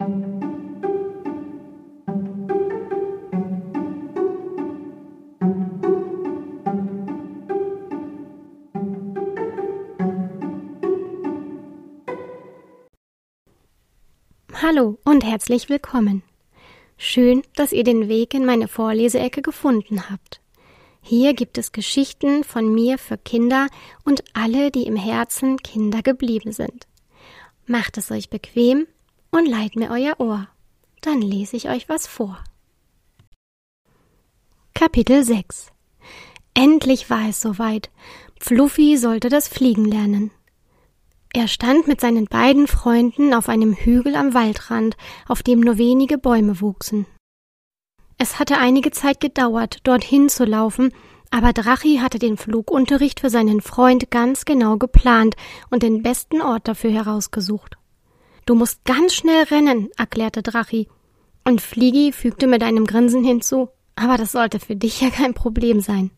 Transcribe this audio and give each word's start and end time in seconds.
Hallo 0.00 0.08
und 15.04 15.24
herzlich 15.24 15.68
willkommen. 15.68 16.24
Schön, 16.96 17.42
dass 17.54 17.72
ihr 17.72 17.84
den 17.84 18.08
Weg 18.08 18.34
in 18.34 18.44
meine 18.44 18.66
Vorleseecke 18.66 19.42
gefunden 19.42 20.10
habt. 20.10 20.40
Hier 21.02 21.34
gibt 21.34 21.56
es 21.56 21.70
Geschichten 21.70 22.42
von 22.42 22.74
mir 22.74 22.98
für 22.98 23.16
Kinder 23.16 23.68
und 24.04 24.24
alle, 24.32 24.72
die 24.72 24.86
im 24.86 24.96
Herzen 24.96 25.58
Kinder 25.58 26.02
geblieben 26.02 26.50
sind. 26.50 26.88
Macht 27.66 27.96
es 27.96 28.10
euch 28.10 28.28
bequem 28.28 28.88
und 29.34 29.46
leiht 29.46 29.74
mir 29.74 29.90
euer 29.90 30.20
Ohr. 30.20 30.46
Dann 31.00 31.20
lese 31.20 31.56
ich 31.56 31.68
euch 31.68 31.88
was 31.88 32.06
vor. 32.06 32.42
Kapitel 34.74 35.24
6 35.24 35.72
Endlich 36.54 37.10
war 37.10 37.28
es 37.28 37.40
soweit. 37.40 37.90
Fluffy 38.38 38.96
sollte 38.96 39.28
das 39.28 39.48
Fliegen 39.48 39.84
lernen. 39.84 40.30
Er 41.32 41.48
stand 41.48 41.88
mit 41.88 42.00
seinen 42.00 42.26
beiden 42.26 42.68
Freunden 42.68 43.34
auf 43.34 43.48
einem 43.48 43.74
Hügel 43.74 44.14
am 44.14 44.34
Waldrand, 44.34 44.96
auf 45.26 45.42
dem 45.42 45.60
nur 45.60 45.78
wenige 45.78 46.16
Bäume 46.16 46.60
wuchsen. 46.60 47.06
Es 48.18 48.38
hatte 48.38 48.58
einige 48.58 48.92
Zeit 48.92 49.18
gedauert, 49.20 49.78
dorthin 49.82 50.28
zu 50.28 50.44
laufen, 50.44 50.92
aber 51.30 51.52
Drachi 51.52 51.98
hatte 52.00 52.20
den 52.20 52.36
Flugunterricht 52.36 53.18
für 53.18 53.30
seinen 53.30 53.60
Freund 53.60 54.12
ganz 54.12 54.44
genau 54.44 54.76
geplant 54.76 55.34
und 55.70 55.82
den 55.82 56.04
besten 56.04 56.40
Ort 56.40 56.68
dafür 56.68 56.92
herausgesucht. 56.92 57.76
Du 58.46 58.54
musst 58.54 58.84
ganz 58.84 59.14
schnell 59.14 59.44
rennen, 59.44 59.90
erklärte 59.96 60.42
Drachi. 60.42 60.88
Und 61.44 61.60
Fliegi 61.60 62.12
fügte 62.12 62.46
mit 62.46 62.62
einem 62.62 62.86
Grinsen 62.86 63.24
hinzu, 63.24 63.68
aber 63.96 64.16
das 64.16 64.32
sollte 64.32 64.60
für 64.60 64.76
dich 64.76 65.00
ja 65.00 65.10
kein 65.10 65.34
Problem 65.34 65.80
sein. 65.80 66.10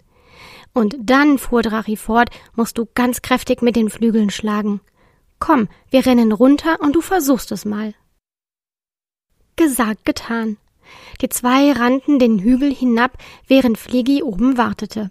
Und 0.72 0.96
dann, 0.98 1.38
fuhr 1.38 1.62
Drachi 1.62 1.96
fort, 1.96 2.30
musst 2.54 2.78
du 2.78 2.86
ganz 2.94 3.22
kräftig 3.22 3.62
mit 3.62 3.76
den 3.76 3.90
Flügeln 3.90 4.30
schlagen. 4.30 4.80
Komm, 5.38 5.68
wir 5.90 6.04
rennen 6.04 6.32
runter 6.32 6.80
und 6.80 6.94
du 6.94 7.00
versuchst 7.00 7.52
es 7.52 7.64
mal. 7.64 7.94
Gesagt, 9.56 10.04
getan. 10.04 10.58
Die 11.20 11.28
zwei 11.28 11.72
rannten 11.72 12.18
den 12.18 12.38
Hügel 12.38 12.72
hinab, 12.72 13.18
während 13.46 13.78
Fliegi 13.78 14.22
oben 14.22 14.56
wartete. 14.56 15.10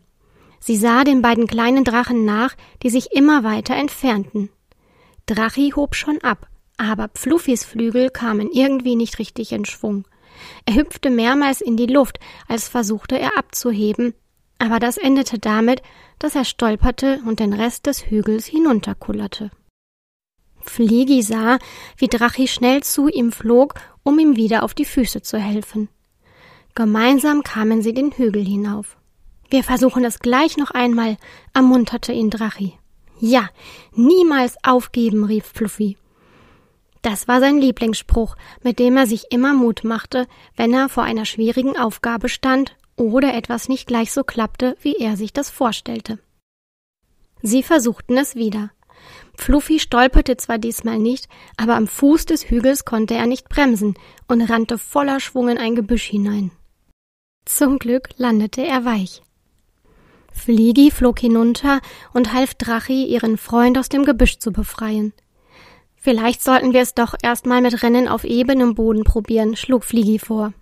Sie 0.60 0.78
sah 0.78 1.04
den 1.04 1.22
beiden 1.22 1.48
kleinen 1.48 1.84
Drachen 1.84 2.26
nach, 2.26 2.56
die 2.84 2.90
sich 2.90 3.12
immer 3.12 3.44
weiter 3.44 3.76
entfernten. 3.76 4.50
Drachi 5.26 5.74
hob 5.76 5.96
schon 5.96 6.20
ab, 6.22 6.48
aber 6.78 7.10
Fluffys 7.14 7.64
Flügel 7.64 8.10
kamen 8.10 8.50
irgendwie 8.52 8.96
nicht 8.96 9.20
richtig 9.20 9.52
in 9.52 9.66
Schwung. 9.66 10.08
Er 10.66 10.76
hüpfte 10.76 11.10
mehrmals 11.10 11.62
in 11.62 11.78
die 11.78 11.86
Luft, 11.86 12.20
als 12.48 12.68
versuchte 12.68 13.18
er 13.18 13.38
abzuheben, 13.38 14.14
aber 14.60 14.80
das 14.80 14.98
endete 14.98 15.40
damit, 15.40 15.82
dass 16.20 16.36
er 16.36 16.46
stolperte 16.46 17.22
und 17.26 17.40
den 17.40 17.54
Rest 17.54 17.86
des 17.86 18.10
Hügels 18.10 18.46
hinunterkullerte. 18.46 19.52
Fliegi 20.62 21.22
sah, 21.22 21.60
wie 21.98 22.08
Drachi 22.08 22.48
schnell 22.48 22.84
zu 22.84 23.08
ihm 23.08 23.32
flog, 23.32 23.76
um 24.04 24.20
ihm 24.20 24.36
wieder 24.36 24.64
auf 24.64 24.74
die 24.74 24.86
Füße 24.86 25.22
zu 25.22 25.38
helfen. 25.38 25.90
Gemeinsam 26.74 27.44
kamen 27.44 27.82
sie 27.82 27.94
den 27.94 28.12
Hügel 28.12 28.44
hinauf. 28.44 28.98
Wir 29.50 29.64
versuchen 29.64 30.04
es 30.04 30.20
gleich 30.20 30.58
noch 30.58 30.72
einmal, 30.72 31.18
ermunterte 31.54 32.12
ihn 32.12 32.30
Drachi. 32.30 32.74
Ja, 33.20 33.50
niemals 33.94 34.58
aufgeben, 34.64 35.24
rief 35.24 35.46
Fluffy. 35.46 35.98
Das 37.06 37.28
war 37.28 37.40
sein 37.40 37.60
Lieblingsspruch, 37.60 38.36
mit 38.64 38.80
dem 38.80 38.98
er 38.98 39.06
sich 39.06 39.32
immer 39.32 39.54
Mut 39.54 39.84
machte, 39.84 40.26
wenn 40.56 40.74
er 40.74 40.90
vor 40.90 41.04
einer 41.04 41.26
schwierigen 41.26 41.78
Aufgabe 41.78 42.30
stand 42.30 42.76
oder 42.96 43.36
etwas 43.36 43.70
nicht 43.70 43.86
gleich 43.86 44.12
so 44.12 44.24
klappte, 44.24 44.76
wie 44.82 44.96
er 44.96 45.16
sich 45.16 45.32
das 45.32 45.52
vorstellte. 45.52 46.18
Sie 47.44 47.62
versuchten 47.62 48.18
es 48.18 48.34
wieder. 48.34 48.72
Fluffy 49.36 49.80
stolperte 49.80 50.36
zwar 50.38 50.58
diesmal 50.58 50.98
nicht, 50.98 51.30
aber 51.58 51.76
am 51.76 51.86
Fuß 51.86 52.26
des 52.26 52.50
Hügels 52.50 52.86
konnte 52.86 53.14
er 53.14 53.28
nicht 53.28 53.50
bremsen 53.50 53.94
und 54.28 54.42
rannte 54.42 54.80
voller 54.80 55.20
Schwung 55.20 55.50
in 55.50 55.60
ein 55.60 55.76
Gebüsch 55.76 56.06
hinein. 56.06 56.50
Zum 57.46 57.78
Glück 57.78 58.10
landete 58.18 58.66
er 58.66 58.84
weich. 58.84 59.22
Fliegi 60.32 60.90
flog 60.90 61.20
hinunter 61.20 61.82
und 62.14 62.34
half 62.34 62.56
Drachi, 62.56 63.06
ihren 63.06 63.38
Freund 63.38 63.78
aus 63.78 63.90
dem 63.90 64.06
Gebüsch 64.06 64.40
zu 64.40 64.52
befreien. 64.52 65.14
Vielleicht 66.06 66.44
sollten 66.44 66.72
wir 66.72 66.82
es 66.82 66.94
doch 66.94 67.16
erstmal 67.20 67.62
mit 67.62 67.82
Rennen 67.82 68.08
auf 68.08 68.26
ebenem 68.26 68.76
Boden 68.76 69.04
probieren, 69.04 69.56
schlug 69.56 69.84
Fliegi 69.84 70.20
vor. 70.20 70.54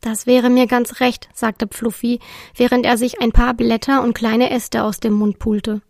Das 0.00 0.28
wäre 0.28 0.48
mir 0.48 0.68
ganz 0.68 1.00
recht, 1.00 1.28
sagte 1.34 1.66
Fluffy, 1.68 2.20
während 2.54 2.86
er 2.86 2.96
sich 2.96 3.20
ein 3.20 3.32
paar 3.32 3.54
Blätter 3.54 4.00
und 4.04 4.14
kleine 4.14 4.50
Äste 4.50 4.84
aus 4.84 5.00
dem 5.00 5.14
Mund 5.14 5.40
pulte. 5.40 5.82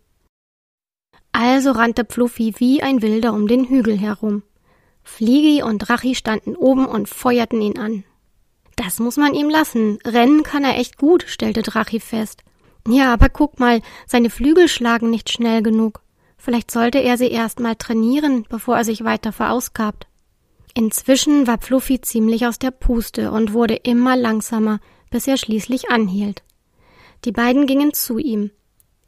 Also 1.31 1.73
rannte 1.73 2.07
Fluffy 2.09 2.55
wie 2.57 2.81
ein 2.81 3.03
Wilder 3.03 3.33
um 3.33 3.47
den 3.47 3.69
Hügel 3.69 3.99
herum. 3.99 4.41
Fliegi 5.03 5.61
und 5.61 5.77
Drachi 5.77 6.15
standen 6.15 6.55
oben 6.55 6.87
und 6.87 7.07
feuerten 7.07 7.61
ihn 7.61 7.77
an. 7.77 8.03
Das 8.77 8.97
muss 8.97 9.17
man 9.17 9.35
ihm 9.35 9.51
lassen. 9.51 9.99
Rennen 10.03 10.41
kann 10.41 10.63
er 10.63 10.79
echt 10.79 10.97
gut, 10.97 11.23
stellte 11.27 11.61
Drachi 11.61 11.99
fest. 11.99 12.41
Ja, 12.87 13.13
aber 13.13 13.29
guck 13.29 13.59
mal, 13.59 13.83
seine 14.07 14.31
Flügel 14.31 14.67
schlagen 14.69 15.11
nicht 15.11 15.29
schnell 15.29 15.61
genug. 15.61 16.01
Vielleicht 16.45 16.69
sollte 16.69 16.99
er 16.99 17.17
sie 17.17 17.29
erst 17.29 17.59
mal 17.59 17.75
trainieren, 17.75 18.45
bevor 18.47 18.77
er 18.77 18.83
sich 18.85 19.03
weiter 19.03 19.31
verausgabt. 19.31 20.05
Inzwischen 20.75 21.47
war 21.47 21.59
Fluffy 21.59 22.01
ziemlich 22.01 22.45
aus 22.45 22.59
der 22.59 22.69
Puste 22.69 23.31
und 23.31 23.53
wurde 23.53 23.73
immer 23.73 24.15
langsamer, 24.15 24.79
bis 25.09 25.25
er 25.25 25.37
schließlich 25.37 25.89
anhielt. 25.89 26.43
Die 27.23 27.31
beiden 27.31 27.65
gingen 27.65 27.95
zu 27.95 28.19
ihm. 28.19 28.51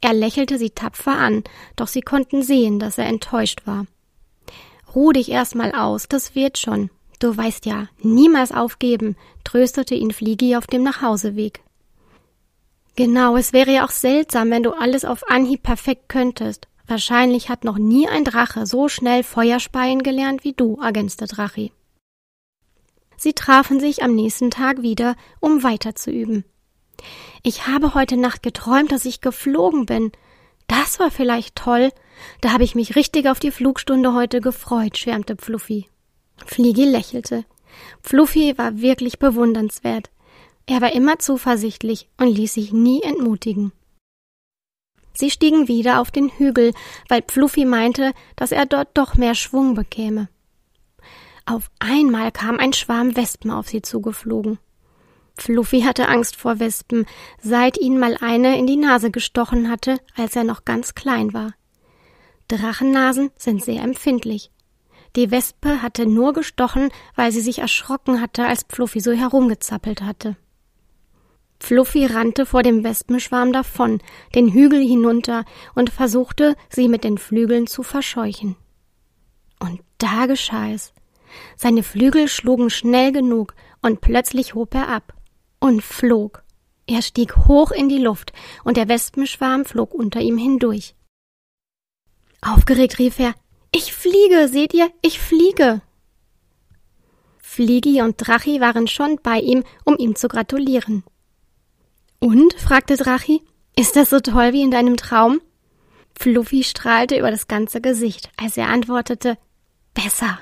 Er 0.00 0.14
lächelte 0.14 0.58
sie 0.58 0.70
tapfer 0.70 1.12
an, 1.12 1.44
doch 1.76 1.86
sie 1.86 2.00
konnten 2.00 2.42
sehen, 2.42 2.80
dass 2.80 2.98
er 2.98 3.06
enttäuscht 3.06 3.68
war. 3.68 3.86
Ruh 4.92 5.12
dich 5.12 5.30
erst 5.30 5.54
mal 5.54 5.70
aus, 5.70 6.08
das 6.08 6.34
wird 6.34 6.58
schon. 6.58 6.90
Du 7.20 7.36
weißt 7.36 7.66
ja, 7.66 7.86
niemals 8.02 8.50
aufgeben, 8.50 9.14
tröstete 9.44 9.94
ihn 9.94 10.10
Fliegi 10.10 10.56
auf 10.56 10.66
dem 10.66 10.82
Nachhauseweg. 10.82 11.60
Genau, 12.96 13.36
es 13.36 13.52
wäre 13.52 13.72
ja 13.74 13.84
auch 13.84 13.92
seltsam, 13.92 14.50
wenn 14.50 14.64
du 14.64 14.72
alles 14.72 15.04
auf 15.04 15.30
Anhieb 15.30 15.62
perfekt 15.62 16.08
könntest. 16.08 16.67
Wahrscheinlich 16.88 17.50
hat 17.50 17.64
noch 17.64 17.76
nie 17.76 18.08
ein 18.08 18.24
Drache 18.24 18.66
so 18.66 18.88
schnell 18.88 19.22
Feuer 19.22 19.60
speien 19.60 20.02
gelernt 20.02 20.42
wie 20.42 20.54
du, 20.54 20.78
ergänzte 20.82 21.26
Drachi. 21.26 21.70
Sie 23.18 23.34
trafen 23.34 23.78
sich 23.78 24.02
am 24.02 24.14
nächsten 24.14 24.50
Tag 24.50 24.80
wieder, 24.80 25.14
um 25.38 25.62
weiter 25.62 25.94
zu 25.94 26.10
üben. 26.10 26.44
Ich 27.42 27.66
habe 27.66 27.94
heute 27.94 28.16
Nacht 28.16 28.42
geträumt, 28.42 28.90
dass 28.90 29.04
ich 29.04 29.20
geflogen 29.20 29.84
bin. 29.84 30.12
Das 30.66 30.98
war 30.98 31.10
vielleicht 31.10 31.56
toll. 31.56 31.92
Da 32.40 32.52
habe 32.52 32.64
ich 32.64 32.74
mich 32.74 32.96
richtig 32.96 33.28
auf 33.28 33.38
die 33.38 33.50
Flugstunde 33.50 34.14
heute 34.14 34.40
gefreut, 34.40 34.96
schwärmte 34.96 35.36
Fluffy. 35.36 35.88
Fliegi 36.46 36.84
lächelte. 36.84 37.44
Fluffy 38.02 38.56
war 38.56 38.80
wirklich 38.80 39.18
bewundernswert. 39.18 40.10
Er 40.66 40.80
war 40.80 40.92
immer 40.92 41.18
zuversichtlich 41.18 42.08
und 42.16 42.28
ließ 42.28 42.54
sich 42.54 42.72
nie 42.72 43.02
entmutigen. 43.02 43.72
Sie 45.18 45.32
stiegen 45.32 45.66
wieder 45.66 46.00
auf 46.00 46.12
den 46.12 46.28
Hügel, 46.28 46.72
weil 47.08 47.24
Fluffy 47.26 47.64
meinte, 47.64 48.12
dass 48.36 48.52
er 48.52 48.66
dort 48.66 48.90
doch 48.94 49.16
mehr 49.16 49.34
Schwung 49.34 49.74
bekäme. 49.74 50.28
Auf 51.44 51.72
einmal 51.80 52.30
kam 52.30 52.60
ein 52.60 52.72
Schwarm 52.72 53.16
Wespen 53.16 53.50
auf 53.50 53.68
sie 53.68 53.82
zugeflogen. 53.82 54.60
Fluffy 55.36 55.80
hatte 55.80 56.06
Angst 56.06 56.36
vor 56.36 56.60
Wespen, 56.60 57.04
seit 57.42 57.78
ihn 57.78 57.98
mal 57.98 58.16
eine 58.20 58.56
in 58.56 58.68
die 58.68 58.76
Nase 58.76 59.10
gestochen 59.10 59.68
hatte, 59.68 59.98
als 60.14 60.36
er 60.36 60.44
noch 60.44 60.64
ganz 60.64 60.94
klein 60.94 61.32
war. 61.32 61.52
Drachennasen 62.46 63.32
sind 63.36 63.64
sehr 63.64 63.82
empfindlich. 63.82 64.52
Die 65.16 65.32
Wespe 65.32 65.82
hatte 65.82 66.06
nur 66.06 66.32
gestochen, 66.32 66.90
weil 67.16 67.32
sie 67.32 67.40
sich 67.40 67.58
erschrocken 67.58 68.20
hatte, 68.20 68.46
als 68.46 68.64
Fluffy 68.68 69.00
so 69.00 69.10
herumgezappelt 69.10 70.00
hatte. 70.02 70.36
Fluffy 71.60 72.06
rannte 72.06 72.46
vor 72.46 72.62
dem 72.62 72.84
Wespenschwarm 72.84 73.52
davon, 73.52 74.00
den 74.34 74.52
Hügel 74.52 74.80
hinunter 74.80 75.44
und 75.74 75.90
versuchte, 75.90 76.56
sie 76.70 76.88
mit 76.88 77.04
den 77.04 77.18
Flügeln 77.18 77.66
zu 77.66 77.82
verscheuchen. 77.82 78.56
Und 79.58 79.80
da 79.98 80.26
geschah 80.26 80.70
es. 80.70 80.92
Seine 81.56 81.82
Flügel 81.82 82.28
schlugen 82.28 82.70
schnell 82.70 83.12
genug 83.12 83.54
und 83.82 84.00
plötzlich 84.00 84.54
hob 84.54 84.74
er 84.74 84.88
ab 84.88 85.14
und 85.60 85.82
flog. 85.82 86.42
Er 86.86 87.02
stieg 87.02 87.36
hoch 87.36 87.70
in 87.70 87.88
die 87.90 87.98
Luft, 87.98 88.32
und 88.64 88.78
der 88.78 88.88
Wespenschwarm 88.88 89.66
flog 89.66 89.92
unter 89.92 90.20
ihm 90.20 90.38
hindurch. 90.38 90.94
Aufgeregt 92.40 92.98
rief 92.98 93.18
er 93.18 93.34
Ich 93.74 93.92
fliege, 93.92 94.48
seht 94.48 94.72
ihr, 94.72 94.90
ich 95.02 95.18
fliege. 95.18 95.82
Fliegi 97.38 98.00
und 98.00 98.16
Drachi 98.16 98.60
waren 98.60 98.86
schon 98.86 99.18
bei 99.22 99.38
ihm, 99.38 99.64
um 99.84 99.98
ihm 99.98 100.14
zu 100.14 100.28
gratulieren. 100.28 101.04
Und? 102.20 102.54
fragte 102.54 102.96
Drachi, 102.96 103.42
ist 103.76 103.96
das 103.96 104.10
so 104.10 104.20
toll 104.20 104.52
wie 104.52 104.62
in 104.62 104.70
deinem 104.70 104.96
Traum? 104.96 105.40
Fluffy 106.18 106.64
strahlte 106.64 107.16
über 107.16 107.30
das 107.30 107.46
ganze 107.46 107.80
Gesicht, 107.80 108.30
als 108.36 108.56
er 108.56 108.68
antwortete 108.68 109.38
Besser. 109.94 110.38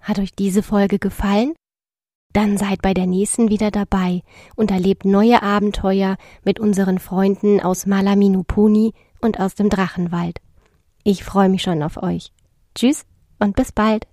Hat 0.00 0.18
euch 0.18 0.34
diese 0.34 0.62
Folge 0.62 0.98
gefallen? 0.98 1.54
Dann 2.32 2.56
seid 2.56 2.80
bei 2.80 2.94
der 2.94 3.06
nächsten 3.06 3.50
wieder 3.50 3.70
dabei 3.70 4.22
und 4.56 4.70
erlebt 4.70 5.04
neue 5.04 5.42
Abenteuer 5.42 6.16
mit 6.44 6.58
unseren 6.58 6.98
Freunden 6.98 7.60
aus 7.60 7.84
Malaminupuni 7.84 8.94
und 9.20 9.38
aus 9.38 9.54
dem 9.54 9.68
Drachenwald. 9.68 10.38
Ich 11.04 11.24
freue 11.24 11.50
mich 11.50 11.62
schon 11.62 11.82
auf 11.82 12.02
euch. 12.02 12.32
Tschüss 12.74 13.04
und 13.38 13.54
bis 13.56 13.72
bald. 13.72 14.06